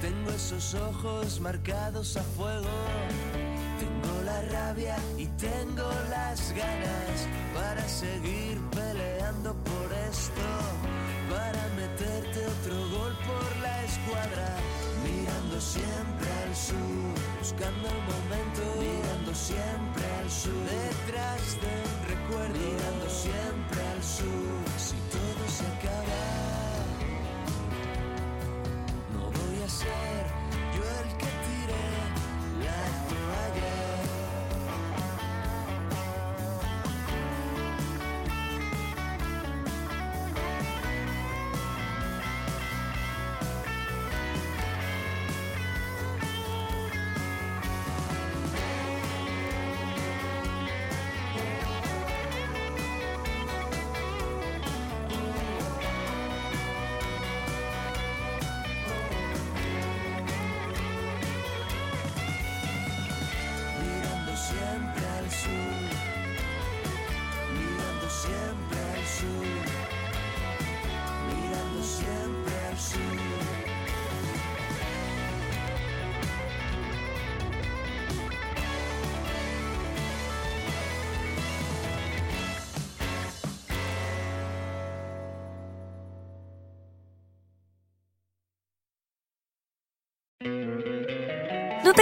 [0.02, 2.76] Tengo esos ojos marcados a fuego.
[3.80, 10.48] Tengo la rabia y tengo las ganas para seguir peleando por esto.
[11.30, 14.58] Para meterte otro gol por la escuadra.
[15.56, 18.62] Mirando siempre al sur, buscando el momento.
[18.78, 22.60] Mirando siempre al sur, detrás del recuerdo.
[22.60, 26.05] Mirando siempre al sur, si todo se acaba.